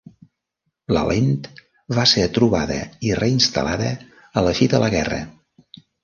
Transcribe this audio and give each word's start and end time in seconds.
La 0.97 1.01
lent 1.09 1.43
va 1.99 2.05
ser 2.11 2.23
trobada 2.37 2.77
i 3.09 3.11
reinstal·lada 3.19 3.91
a 4.41 4.43
la 4.47 4.55
fi 4.61 4.69
de 4.73 4.81
la 4.85 4.89
guerra. 4.95 5.21